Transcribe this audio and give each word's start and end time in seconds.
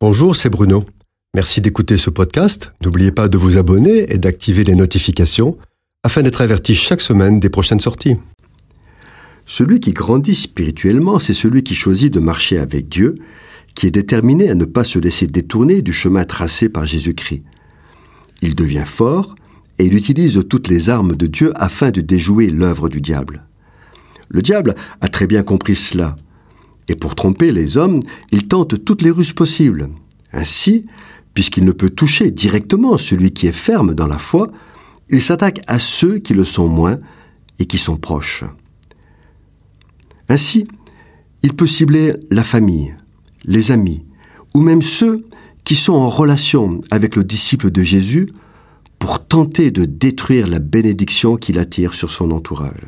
Bonjour, 0.00 0.36
c'est 0.36 0.48
Bruno. 0.48 0.84
Merci 1.34 1.60
d'écouter 1.60 1.96
ce 1.96 2.08
podcast. 2.08 2.72
N'oubliez 2.84 3.10
pas 3.10 3.26
de 3.26 3.36
vous 3.36 3.56
abonner 3.56 4.12
et 4.12 4.18
d'activer 4.18 4.62
les 4.62 4.76
notifications 4.76 5.58
afin 6.04 6.22
d'être 6.22 6.40
averti 6.40 6.76
chaque 6.76 7.00
semaine 7.00 7.40
des 7.40 7.50
prochaines 7.50 7.80
sorties. 7.80 8.14
Celui 9.44 9.80
qui 9.80 9.90
grandit 9.90 10.36
spirituellement, 10.36 11.18
c'est 11.18 11.34
celui 11.34 11.64
qui 11.64 11.74
choisit 11.74 12.14
de 12.14 12.20
marcher 12.20 12.58
avec 12.58 12.88
Dieu, 12.88 13.16
qui 13.74 13.88
est 13.88 13.90
déterminé 13.90 14.48
à 14.48 14.54
ne 14.54 14.66
pas 14.66 14.84
se 14.84 15.00
laisser 15.00 15.26
détourner 15.26 15.82
du 15.82 15.92
chemin 15.92 16.24
tracé 16.24 16.68
par 16.68 16.86
Jésus-Christ. 16.86 17.42
Il 18.40 18.54
devient 18.54 18.86
fort 18.86 19.34
et 19.80 19.86
il 19.86 19.96
utilise 19.96 20.40
toutes 20.48 20.68
les 20.68 20.90
armes 20.90 21.16
de 21.16 21.26
Dieu 21.26 21.50
afin 21.56 21.90
de 21.90 22.02
déjouer 22.02 22.50
l'œuvre 22.50 22.88
du 22.88 23.00
diable. 23.00 23.48
Le 24.28 24.42
diable 24.42 24.76
a 25.00 25.08
très 25.08 25.26
bien 25.26 25.42
compris 25.42 25.74
cela. 25.74 26.14
Et 26.88 26.94
pour 26.94 27.14
tromper 27.14 27.52
les 27.52 27.76
hommes, 27.76 28.00
il 28.32 28.48
tente 28.48 28.84
toutes 28.84 29.02
les 29.02 29.10
ruses 29.10 29.32
possibles. 29.32 29.90
Ainsi, 30.32 30.86
puisqu'il 31.34 31.64
ne 31.64 31.72
peut 31.72 31.90
toucher 31.90 32.30
directement 32.30 32.98
celui 32.98 33.32
qui 33.32 33.46
est 33.46 33.52
ferme 33.52 33.94
dans 33.94 34.06
la 34.06 34.18
foi, 34.18 34.50
il 35.08 35.22
s'attaque 35.22 35.60
à 35.66 35.78
ceux 35.78 36.18
qui 36.18 36.34
le 36.34 36.44
sont 36.44 36.68
moins 36.68 36.98
et 37.58 37.66
qui 37.66 37.78
sont 37.78 37.96
proches. 37.96 38.44
Ainsi, 40.28 40.64
il 41.42 41.54
peut 41.54 41.66
cibler 41.66 42.14
la 42.30 42.44
famille, 42.44 42.94
les 43.44 43.70
amis, 43.70 44.04
ou 44.54 44.60
même 44.60 44.82
ceux 44.82 45.24
qui 45.64 45.74
sont 45.74 45.94
en 45.94 46.08
relation 46.08 46.80
avec 46.90 47.16
le 47.16 47.24
disciple 47.24 47.70
de 47.70 47.82
Jésus 47.82 48.28
pour 48.98 49.24
tenter 49.24 49.70
de 49.70 49.84
détruire 49.84 50.46
la 50.46 50.58
bénédiction 50.58 51.36
qu'il 51.36 51.58
attire 51.58 51.94
sur 51.94 52.10
son 52.10 52.30
entourage. 52.30 52.86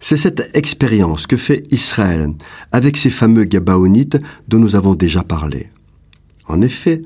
C'est 0.00 0.16
cette 0.16 0.50
expérience 0.54 1.26
que 1.26 1.36
fait 1.36 1.62
Israël 1.70 2.30
avec 2.72 2.96
ces 2.96 3.10
fameux 3.10 3.44
Gabaonites 3.44 4.18
dont 4.48 4.58
nous 4.58 4.76
avons 4.76 4.94
déjà 4.94 5.22
parlé. 5.22 5.70
En 6.48 6.60
effet, 6.60 7.02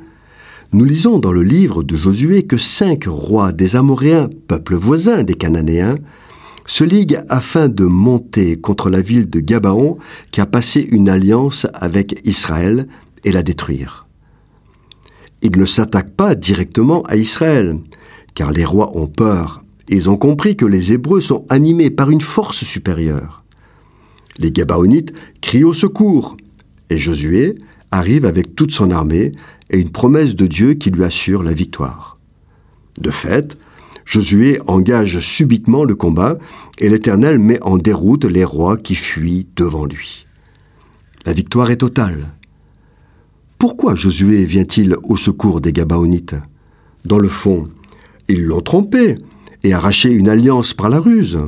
nous 0.72 0.84
lisons 0.84 1.18
dans 1.18 1.32
le 1.32 1.42
livre 1.42 1.82
de 1.82 1.96
Josué 1.96 2.44
que 2.44 2.58
cinq 2.58 3.05
rois 3.06 3.52
des 3.52 3.77
Amoréens, 3.77 4.28
peuple 4.47 4.77
voisin 4.77 5.24
des 5.24 5.34
Cananéens, 5.34 5.98
se 6.66 6.84
liguent 6.84 7.20
afin 7.28 7.69
de 7.69 7.84
monter 7.84 8.56
contre 8.56 8.91
la 8.91 9.00
ville 9.00 9.28
de 9.28 9.41
Gabaon 9.41 9.98
qui 10.30 10.41
a 10.41 10.47
passé 10.47 10.80
une 10.80 11.08
alliance 11.08 11.66
avec 11.75 12.20
Israël 12.25 12.86
et 13.25 13.32
la 13.32 13.42
détruire. 13.42 14.06
Ils 15.42 15.58
ne 15.58 15.66
s'attaquent 15.66 16.14
pas 16.14 16.34
directement 16.34 17.02
à 17.02 17.16
Israël, 17.16 17.78
car 18.34 18.52
les 18.52 18.64
rois 18.64 18.97
ont 18.97 19.08
peur 19.08 19.64
ils 19.91 20.08
ont 20.08 20.16
compris 20.16 20.56
que 20.56 20.64
les 20.64 20.92
Hébreux 20.92 21.20
sont 21.20 21.44
animés 21.50 21.91
par 21.91 22.10
une 22.10 22.20
force 22.20 22.64
supérieure. 22.64 23.44
Les 24.38 24.52
Gabaonites 24.52 25.12
crient 25.42 25.64
au 25.64 25.74
secours, 25.74 26.36
et 26.88 26.97
Josué 26.97 27.56
arrive 27.91 28.24
avec 28.24 28.55
toute 28.55 28.70
son 28.70 28.92
armée 28.92 29.32
et 29.69 29.78
une 29.78 29.91
promesse 29.91 30.36
de 30.36 30.47
Dieu 30.47 30.74
qui 30.74 30.91
lui 30.91 31.02
assure 31.02 31.42
la 31.42 31.52
victoire. 31.52 32.19
De 33.00 33.10
fait, 33.10 33.58
Josué 34.05 34.60
engage 34.66 35.19
subitement 35.19 35.84
le 35.84 35.97
combat 35.97 36.38
et 36.78 36.88
l'Éternel 36.88 37.38
met 37.38 37.62
en 37.62 37.77
déroute 37.77 38.25
les 38.25 38.44
rois 38.44 38.77
qui 38.77 38.94
fuient 38.94 39.48
devant 39.56 39.86
lui. 39.86 40.27
La 41.27 41.32
victoire 41.32 41.70
est 41.70 41.78
totale. 41.78 42.32
Pourquoi 43.58 43.94
Josué 43.94 44.44
vient-il 44.44 44.97
au 45.02 45.16
secours 45.16 45.60
des 45.60 45.72
Gabaonites? 45.72 46.36
Dans 47.04 47.19
le 47.19 47.28
fond, 47.28 47.69
ils 48.28 48.44
l'ont 48.44 48.62
trompé 48.62 49.16
et 49.62 49.72
arracher 49.72 50.11
une 50.11 50.28
alliance 50.28 50.75
par 50.75 50.89
la 50.89 51.00
ruse. 51.00 51.39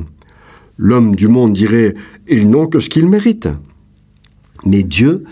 L'homme 0.77 1.15
du 1.15 1.27
monde 1.27 1.53
dirait 1.53 1.95
Ils 2.27 2.49
n'ont 2.49 2.67
que 2.67 2.79
ce 2.79 2.89
qu'ils 2.89 3.07
méritent. 3.07 3.49
Mais 4.65 4.83
Dieu 4.83 5.23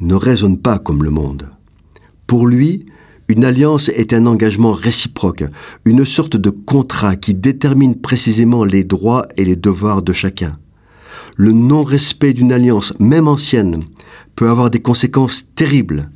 ne 0.00 0.14
raisonne 0.14 0.58
pas 0.58 0.78
comme 0.78 1.02
le 1.02 1.10
monde. 1.10 1.48
Pour 2.26 2.46
lui, 2.46 2.86
une 3.28 3.44
alliance 3.44 3.88
est 3.90 4.12
un 4.12 4.26
engagement 4.26 4.72
réciproque, 4.72 5.44
une 5.84 6.04
sorte 6.04 6.36
de 6.36 6.50
contrat 6.50 7.16
qui 7.16 7.34
détermine 7.34 7.94
précisément 7.94 8.64
les 8.64 8.82
droits 8.82 9.26
et 9.36 9.44
les 9.44 9.56
devoirs 9.56 10.02
de 10.02 10.12
chacun. 10.12 10.58
Le 11.36 11.52
non-respect 11.52 12.32
d'une 12.32 12.52
alliance, 12.52 12.92
même 12.98 13.28
ancienne, 13.28 13.84
peut 14.34 14.48
avoir 14.48 14.70
des 14.70 14.80
conséquences 14.80 15.54
terribles. 15.54 16.10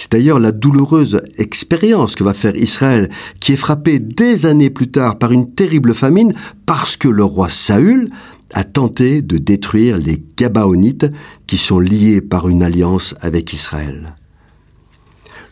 C'est 0.00 0.12
d'ailleurs 0.12 0.40
la 0.40 0.50
douloureuse 0.50 1.20
expérience 1.36 2.14
que 2.14 2.24
va 2.24 2.32
faire 2.32 2.56
Israël, 2.56 3.10
qui 3.38 3.52
est 3.52 3.56
frappé 3.56 3.98
des 3.98 4.46
années 4.46 4.70
plus 4.70 4.90
tard 4.90 5.18
par 5.18 5.30
une 5.30 5.52
terrible 5.52 5.92
famine 5.92 6.32
parce 6.64 6.96
que 6.96 7.06
le 7.06 7.22
roi 7.22 7.50
Saül 7.50 8.08
a 8.54 8.64
tenté 8.64 9.20
de 9.20 9.36
détruire 9.36 9.98
les 9.98 10.24
Gabaonites 10.38 11.12
qui 11.46 11.58
sont 11.58 11.80
liés 11.80 12.22
par 12.22 12.48
une 12.48 12.62
alliance 12.62 13.14
avec 13.20 13.52
Israël. 13.52 14.14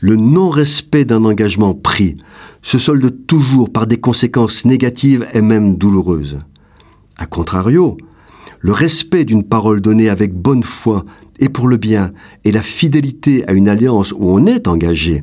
Le 0.00 0.16
non-respect 0.16 1.04
d'un 1.04 1.26
engagement 1.26 1.74
pris 1.74 2.16
se 2.62 2.78
solde 2.78 3.26
toujours 3.26 3.70
par 3.70 3.86
des 3.86 3.98
conséquences 4.00 4.64
négatives 4.64 5.26
et 5.34 5.42
même 5.42 5.76
douloureuses. 5.76 6.38
A 7.18 7.26
contrario, 7.26 7.98
le 8.60 8.72
respect 8.72 9.26
d'une 9.26 9.44
parole 9.44 9.82
donnée 9.82 10.08
avec 10.08 10.32
bonne 10.32 10.62
foi 10.62 11.04
et 11.38 11.48
pour 11.48 11.68
le 11.68 11.76
bien 11.76 12.12
et 12.44 12.52
la 12.52 12.62
fidélité 12.62 13.46
à 13.48 13.52
une 13.52 13.68
alliance 13.68 14.12
où 14.12 14.30
on 14.30 14.46
est 14.46 14.68
engagé 14.68 15.22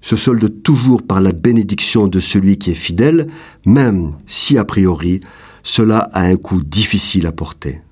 se 0.00 0.16
solde 0.16 0.62
toujours 0.62 1.02
par 1.02 1.20
la 1.20 1.32
bénédiction 1.32 2.06
de 2.06 2.20
celui 2.20 2.58
qui 2.58 2.70
est 2.70 2.74
fidèle, 2.74 3.28
même 3.66 4.12
si 4.26 4.56
a 4.56 4.64
priori 4.64 5.20
cela 5.62 6.08
a 6.12 6.22
un 6.22 6.36
coût 6.36 6.62
difficile 6.62 7.26
à 7.26 7.32
porter. 7.32 7.82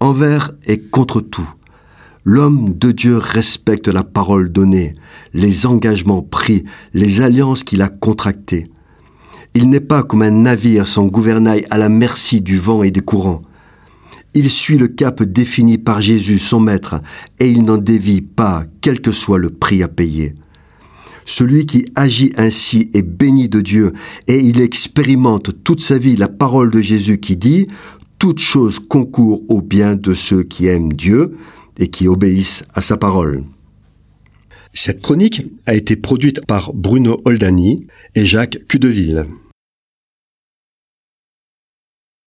Envers 0.00 0.52
et 0.66 0.78
contre 0.78 1.22
tout, 1.22 1.48
l'homme 2.24 2.74
de 2.74 2.90
Dieu 2.90 3.16
respecte 3.16 3.88
la 3.88 4.02
parole 4.02 4.52
donnée, 4.52 4.92
les 5.32 5.66
engagements 5.66 6.22
pris, 6.22 6.64
les 6.92 7.22
alliances 7.22 7.64
qu'il 7.64 7.80
a 7.80 7.88
contractées. 7.88 8.70
Il 9.54 9.70
n'est 9.70 9.80
pas 9.80 10.02
comme 10.02 10.22
un 10.22 10.30
navire 10.30 10.88
sans 10.88 11.06
gouvernail 11.06 11.64
à 11.70 11.78
la 11.78 11.88
merci 11.88 12.40
du 12.40 12.58
vent 12.58 12.82
et 12.82 12.90
des 12.90 13.00
courants. 13.00 13.42
Il 14.34 14.50
suit 14.50 14.78
le 14.78 14.88
cap 14.88 15.22
défini 15.22 15.78
par 15.78 16.00
Jésus, 16.00 16.40
son 16.40 16.58
Maître, 16.58 17.00
et 17.38 17.48
il 17.48 17.64
n'en 17.64 17.78
dévie 17.78 18.20
pas, 18.20 18.64
quel 18.80 19.00
que 19.00 19.12
soit 19.12 19.38
le 19.38 19.50
prix 19.50 19.82
à 19.82 19.88
payer. 19.88 20.34
Celui 21.24 21.66
qui 21.66 21.86
agit 21.94 22.32
ainsi 22.36 22.90
est 22.94 23.02
béni 23.02 23.48
de 23.48 23.60
Dieu, 23.60 23.92
et 24.26 24.40
il 24.40 24.60
expérimente 24.60 25.62
toute 25.62 25.80
sa 25.80 25.98
vie 25.98 26.16
la 26.16 26.28
parole 26.28 26.70
de 26.70 26.80
Jésus 26.80 27.18
qui 27.18 27.36
dit 27.36 27.68
Toute 28.18 28.40
chose 28.40 28.80
concourt 28.80 29.42
au 29.48 29.62
bien 29.62 29.94
de 29.94 30.14
ceux 30.14 30.42
qui 30.42 30.66
aiment 30.66 30.92
Dieu 30.92 31.36
et 31.78 31.88
qui 31.88 32.08
obéissent 32.08 32.64
à 32.74 32.82
sa 32.82 32.96
parole. 32.96 33.44
Cette 34.72 35.00
chronique 35.00 35.46
a 35.66 35.74
été 35.74 35.94
produite 35.94 36.44
par 36.44 36.72
Bruno 36.74 37.22
Oldani 37.24 37.86
et 38.16 38.26
Jacques 38.26 38.58
Cudeville. 38.66 39.26